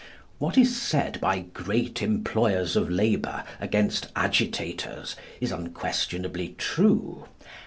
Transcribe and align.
What 0.39 0.57
is 0.57 0.75
said 0.81 1.21
by 1.21 1.37
great 1.53 2.01
employers 2.01 2.75
of 2.75 2.89
labour 2.89 3.43
against 3.59 4.07
agitators 4.15 5.15
is 5.39 5.51
unquestionably 5.51 6.55
true. 6.57 7.27